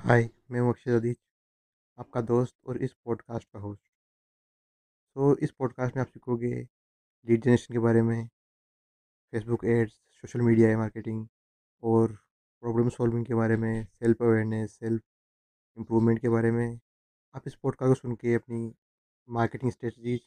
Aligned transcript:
हाय, 0.00 0.28
मैं 0.50 0.60
हूँ 0.60 0.68
अक्षय 0.68 0.90
अदीज 0.90 1.16
आपका 1.98 2.20
दोस्त 2.20 2.54
और 2.66 2.76
इस 2.82 2.92
पॉडकास्ट 3.04 3.48
का 3.52 3.58
होस्ट 3.58 3.82
तो 5.16 5.36
इस 5.36 5.50
पॉडकास्ट 5.50 5.96
में 5.96 6.00
आप 6.00 6.08
सीखोगे 6.08 6.52
लीड 7.26 7.42
जनरेशन 7.42 7.74
के 7.74 7.78
बारे 7.78 8.02
में 8.02 8.28
Facebook 9.32 9.64
ads 9.64 9.92
social 9.92 10.40
media 10.40 10.78
marketing 10.78 11.26
और 11.82 12.12
प्रॉब्लम 12.62 12.88
सॉल्विंग 12.88 13.26
के 13.26 13.34
बारे 13.34 13.56
में 13.56 13.84
सेल्फ 13.84 14.22
अवेयरनेस 14.22 14.72
सेल्फ 14.72 15.02
इम्प्रूवमेंट 15.78 16.18
के 16.18 16.28
बारे 16.28 16.50
में। 16.50 16.80
आप 17.34 17.42
इस 17.46 17.54
पॉडकास्ट 17.54 17.88
को 17.88 17.94
सुन 17.94 18.14
के 18.14 18.34
अपनी 18.34 18.74
मार्केटिंग 19.28 19.72
स्ट्रेटजीज 19.72 20.20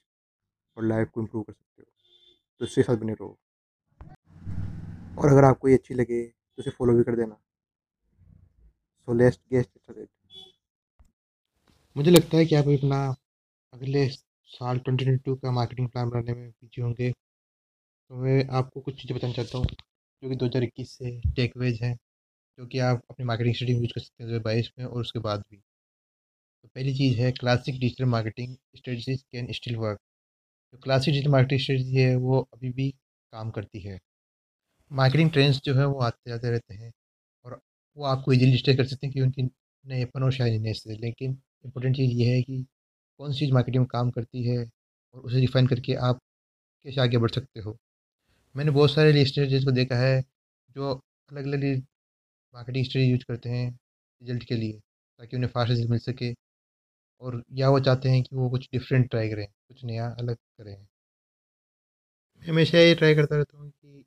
और 0.77 0.83
लाइफ 0.83 1.09
को 1.09 1.21
इम्प्रूव 1.21 1.43
कर 1.43 1.53
सकते 1.53 1.81
हो। 1.81 1.91
तो 2.59 2.65
इसके 2.65 2.83
साथ 2.83 2.95
बने 2.95 3.13
रहो। 3.13 3.39
और 5.17 5.31
अगर 5.31 5.43
आपको 5.43 5.67
ये 5.67 5.75
अच्छी 5.75 5.93
लगे 5.93 6.23
तो 6.25 6.61
इसे 6.61 6.71
फॉलो 6.71 6.93
भी 6.93 7.03
कर 7.03 7.15
देना। 7.15 7.39
सो 9.07 9.13
लेस्ट 9.13 9.39
गेस्ट 9.51 9.91
मुझे 11.95 12.11
लगता 12.11 12.37
है 12.37 12.45
कि 12.45 12.55
आप 12.55 12.67
अपना 12.69 12.99
अगले 13.73 14.07
साल 14.09 14.79
ट्वेंटी 14.79 15.05
ट्वेंटी 15.05 15.21
टू 15.25 15.35
का 15.35 15.51
मार्केटिंग 15.51 15.89
प्लान 15.89 16.09
बनाने 16.09 16.33
में 16.33 16.49
बिज़ी 16.49 16.81
होंगे। 16.81 17.11
तो 17.11 18.15
मैं 18.15 18.45
आपको 18.57 18.81
कुछ 18.81 19.01
चीज़ें 19.01 19.17
बताना 19.17 19.33
चाहता 19.33 19.57
हूँ, 19.57 19.65
जो 19.65 20.29
कि 20.29 20.35
दो 20.35 20.45
हज़ार 20.45 20.63
इक्कीस 20.63 20.91
से 20.91 21.11
टेकवेज 21.35 21.81
हैं, 21.83 21.95
जो 22.57 22.65
कि 22.67 22.79
आप 22.81 23.01
अपनी 23.09 23.25
मार्केटिंग 23.25 23.55
स्ट्रेटी 23.55 23.73
यूज़ 23.73 23.93
कर 23.93 24.01
सकते 24.01 24.23
हैं 24.23 24.29
दो 24.29 24.35
हज़ार 24.35 24.43
बाईस 24.45 24.71
में 24.79 24.85
और 24.85 25.01
उसके 25.01 25.19
बाद 25.21 25.43
भी। 25.51 25.57
तो 25.57 26.67
पहली 26.69 26.93
चीज़ 26.95 27.19
है 27.21 27.31
classic 27.33 27.79
digital 27.79 28.05
marketing 28.07 28.55
strategies 28.77 29.21
can 29.23 29.51
still 29.53 29.75
work 29.77 29.99
जो 30.73 30.79
क्लासिक 30.79 31.13
डिजिटल 31.13 31.31
मार्केटिंग 31.31 31.61
स्ट्रेटजी 31.61 31.97
है, 31.97 32.15
वो 32.17 32.39
अभी 32.53 32.69
भी 32.71 32.89
काम 33.33 33.51
करती 33.51 33.79
है। 33.81 33.99
मार्केटिंग 34.91 35.31
ट्रेंड्स 35.31 35.61
जो 35.65 35.75
है, 35.75 35.85
वो 35.87 35.99
आते 36.01 36.29
जाते 36.31 36.51
रहते 36.51 36.73
हैं। 36.75 36.91
वो 37.97 38.05
आपको 38.05 38.33
इजीली 38.33 38.51
डिस्टे 38.51 38.73
कर 38.75 38.85
सकते 38.85 39.07
हैं 39.07 39.13
कि 39.13 39.21
उनकी 39.21 39.43
नए 39.43 39.49
नएपन 39.85 40.23
और 40.23 40.33
शाइनीनेस 40.33 40.83
से 40.83 40.95
लेकिन 40.97 41.31
इंपॉर्टेंट 41.65 41.95
चीज़ 41.95 42.11
ये 42.13 42.29
है 42.29 42.41
कि 42.43 42.63
कौन 43.19 43.33
सी 43.33 43.39
चीज़ 43.39 43.53
मार्केटिंग 43.53 43.81
में 43.81 43.87
काम 43.89 44.11
करती 44.11 44.43
है 44.43 44.57
और 45.15 45.21
उसे 45.21 45.41
डिफाइन 45.41 45.67
करके 45.67 45.95
आप 46.03 46.19
कैसे 46.85 47.01
आगे 47.01 47.17
बढ़ 47.19 47.31
सकते 47.31 47.59
हो। 47.61 47.77
मैंने 48.55 48.71
बहुत 48.71 48.91
सारे 48.91 49.25
स्ट्रेटजीज 49.25 49.65
को 49.65 49.71
देखा 49.73 49.97
है 49.97 50.21
जो 50.69 50.93
अलग 51.31 51.45
अलग 51.45 51.65
मार्केटिंग 52.53 52.85
स्ट्रेटजी 52.85 53.11
यूज़ 53.11 53.23
करते 53.27 53.49
हैं 53.49 53.69
रिज़ल्ट 53.71 54.43
के 54.43 54.55
लिए 54.55 54.73
ताकि 55.19 55.37
उन्हें 55.37 55.51
फास्ट 55.51 55.71
रिज़ल्ट 55.71 55.89
मिल 55.91 55.99
सके 56.01 56.33
और 57.21 57.43
या 57.53 57.69
वो 57.69 57.79
चाहते 57.81 58.09
हैं 58.09 58.23
कि 58.23 58.35
वो 58.35 58.49
कुछ 58.49 58.69
डिफरेंट 58.73 59.09
ट्राई 59.09 59.29
करें, 59.29 59.47
कुछ 59.47 59.85
नया 59.85 60.09
अलग 60.11 60.35
करें। 60.35 60.77
मैं 62.41 62.47
हमेशा 62.47 62.77
ये 62.77 62.93
ट्राई 62.95 63.15
करता 63.15 63.35
रहता 63.35 63.57
हूँ 63.57 63.69
कि 63.71 64.03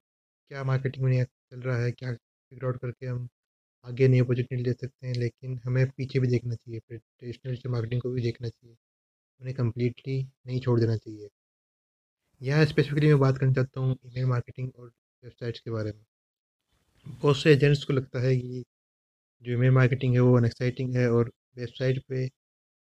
क्या 0.50 0.62
मार्केटिंग 0.64 1.04
में 1.04 1.10
नया 1.12 1.24
चल 1.24 1.60
रहा 1.60 1.76
है, 1.78 1.90
क्या 1.92 2.12
फिगर 2.12 2.66
आउट 2.66 2.80
करके 2.80 3.06
हम 3.06 3.28
आगे 3.86 4.08
नई 4.08 4.20
अपॉर्चुनिटी 4.20 4.62
ले 4.62 4.72
सकते 4.72 5.06
हैं, 5.06 5.14
लेकिन 5.14 5.58
हमें 5.64 5.86
पीछे 5.90 6.18
भी 6.20 6.28
देखना 6.28 6.54
चाहिए 6.54 6.80
ट्रेडिशनल 6.90 7.70
मार्केटिंग 7.72 8.02
को 8.02 8.10
भी 8.10 8.22
देखना 8.22 8.48
चाहिए। 8.48 8.76
उन्हें 9.40 9.56
कम्प्लीटली 9.56 10.22
नहीं 10.46 10.60
छोड़ 10.60 10.78
देना 10.80 10.96
चाहिए। 10.96 11.28
यहाँ 12.40 12.64
स्पेसिफिकली 12.66 13.06
मैं 13.08 13.18
बात 13.18 13.38
करना 13.38 13.52
चाहता 13.52 13.80
हूँ 13.80 13.96
ईमेल 14.06 14.26
मार्केटिंग 14.26 14.70
और 14.78 14.88
वेबसाइट्स 15.22 15.60
के 15.60 15.70
बारे 15.70 15.92
में। 15.92 16.04
बहुत 17.06 17.36
से 17.36 17.52
एजेंट्स 17.52 17.84
को 17.84 17.92
लगता 17.92 18.20
है 18.20 18.36
कि 18.36 18.62
जो 19.42 19.52
ईमेल 19.52 19.70
मार्केटिंग 19.72 20.14
है 20.14 20.20
वो 20.20 20.36
अनएक्साइटिंग 20.38 20.96
है 20.96 21.08
और 21.10 21.30
वेबसाइट 21.56 22.02
पे 22.08 22.26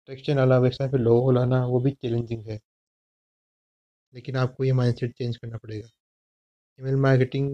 टेक्सचर 0.09 0.37
वाला 0.37 0.57
वेबसाइट 0.59 0.91
पे 0.91 0.97
लोगो 0.97 1.31
लाना 1.31 1.65
वो 1.67 1.79
भी 1.81 1.91
चैलेंजिंग 1.91 2.47
है। 2.47 2.59
लेकिन 4.13 4.35
आपको 4.37 4.63
ये 4.63 4.71
माइंडसेट 4.73 5.13
चेंज 5.17 5.37
करना 5.37 5.57
पड़ेगा। 5.57 5.87
Email 6.79 6.95
marketing 7.01 7.49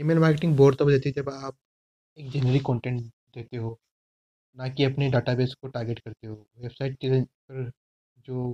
email 0.00 0.18
marketing 0.18 0.56
bore 0.56 0.74
तब 0.74 0.90
देती 0.90 1.08
है 1.08 1.12
जब 1.14 1.28
आप 1.30 1.56
एक 2.18 2.30
जेनरिक 2.32 2.62
कंटेंट 2.66 3.00
देते 3.34 3.56
हो 3.58 3.78
ना 4.56 4.68
कि 4.70 4.84
अपने 4.84 5.10
डाटाबेस 5.10 5.54
को 5.62 5.68
टारगेट 5.68 5.98
करते 6.00 6.26
हो। 6.26 6.34
वेबसाइट 6.58 6.96
के 6.96 7.20
पर 7.22 7.70
जो 8.26 8.50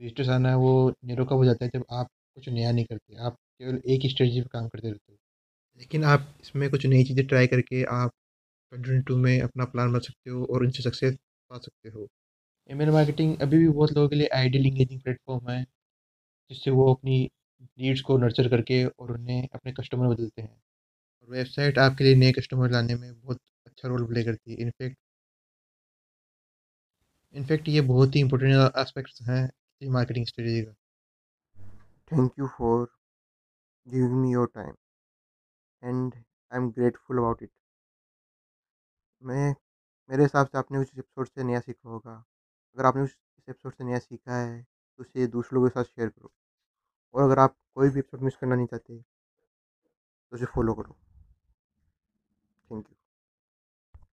विजिटर्स 0.00 0.28
आना 0.30 0.50
है 0.50 0.56
वो 0.58 0.72
नेरो 1.04 1.24
कब 1.26 1.36
हो 1.36 1.44
जाता 1.44 1.64
है 1.64 1.70
जब 1.74 1.84
आप 1.92 2.08
कुछ 2.36 2.48
नया 2.50 2.72
नहीं 2.72 2.84
करते 2.86 3.16
आप 3.22 3.36
केवल 3.60 3.80
एक 3.86 4.02
ही 4.02 4.08
स्ट्रेटजी 4.10 4.40
पर 4.42 4.48
काम 4.52 4.68
करते 4.68 4.88
रहते 4.90 5.12
हो? 5.12 5.18
लेकिन 5.80 6.04
आप 6.06 6.28
इसमें 6.42 6.70
कुछ 6.70 6.86
नई 6.86 7.04
चीज़ें 7.04 7.26
ट्राई 7.28 7.46
करके 7.48 7.82
आप 7.94 8.12
ट्वेंटी 8.72 9.02
टू 9.04 9.16
में 9.18 9.40
अपना 9.40 9.64
प्लान 9.66 9.90
बना 9.90 9.98
सकते 10.00 10.30
हो 10.30 10.44
और 10.46 10.64
इनसे 10.64 10.82
सक्सेस 10.82 11.16
पा 11.50 11.58
सकते 11.58 11.88
हो। 11.90 12.08
ईमेल 12.70 12.90
मार्केटिंग 12.92 13.36
अभी 13.42 13.58
भी 13.58 13.68
बहुत 13.70 13.92
लोगों 13.92 14.08
के 14.08 14.16
लिए 14.16 14.28
आइडियल 14.36 14.66
इंगेजिंग 14.66 15.00
प्लेटफॉर्म 15.02 15.50
है 15.50 15.62
जिससे 16.50 16.70
वो 16.72 16.92
अपनी 16.94 17.20
लीड्स 17.78 18.00
को 18.02 18.18
नर्चर 18.18 18.48
करके 18.50 18.84
और 18.86 19.12
उन्हें 19.12 19.48
अपने 19.54 19.72
कस्टमर 19.74 20.08
बदलते 20.08 20.42
हैं। 20.42 20.56
और 21.24 21.30
वेबसाइट 21.30 21.78
आपके 21.78 22.04
लिए 22.04 22.14
नए 22.16 22.32
कस्टमर 22.32 22.70
लाने 22.70 22.94
में 22.94 23.12
बहुत 23.14 23.40
अच्छा 23.66 23.88
रोल 23.88 24.06
प्ले 24.06 24.24
करती 24.24 24.52
है। 24.52 24.56
इनफैक्ट 24.58 24.96
इनफैक्ट 27.34 27.68
ये 27.68 27.80
बहुत 27.82 28.14
ही 28.16 28.20
इंपॉर्टेंट 28.20 28.76
एस्पेक्ट्स 28.78 29.22
हैं 29.22 29.46
किसी 29.46 29.90
मार्केटिंग 29.90 30.26
स्ट्रेटजी 30.26 30.62
का। 30.62 30.72
Thank 32.10 32.38
you 32.38 32.46
for 32.58 32.86
giving 33.86 34.12
me 34.14 34.32
your 34.32 34.50
time 34.54 34.74
and 35.82 36.14
I 36.14 36.58
am 36.58 36.70
grateful 36.70 37.18
about 37.18 37.42
it 37.42 37.50
मैं, 39.22 39.54
मेरे 40.10 40.22
हिसाब 40.22 40.46
से 40.46 40.58
आपने 40.58 40.78
उस 40.78 40.90
एपिसोड 40.92 41.26
से 41.28 41.44
नया 41.44 41.60
सीखा 41.60 41.88
होगा। 41.88 42.14
अगर 42.76 42.86
आपने 42.86 43.02
उस 43.02 43.16
एपिसोड 43.48 43.74
से 43.74 43.84
नया 43.84 43.98
सीखा 43.98 44.36
है 44.36 44.62
तो 44.62 45.02
उसे 45.02 45.26
दूसरे 45.28 45.56
लोगों 45.56 45.68
के 45.68 45.74
साथ 45.74 45.84
शेयर 45.86 46.08
करो। 46.08 46.32
और 47.14 47.22
अगर 47.22 47.38
आप 47.38 47.56
कोई 47.74 47.88
भी 47.88 47.98
एपिसोड 47.98 48.22
मिस 48.22 48.36
करना 48.36 48.54
नहीं 48.54 48.66
चाहते 48.66 48.98
तो 48.98 50.36
उसे 50.36 50.44
फॉलो 50.54 50.74
करो। 50.74 50.96
Thank 52.74 52.86
you 52.90 53.03